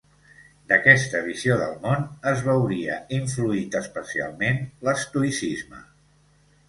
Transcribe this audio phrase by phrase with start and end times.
[0.69, 5.85] D'aquesta visió del món, es veuria influït especialment l'estoïcisme.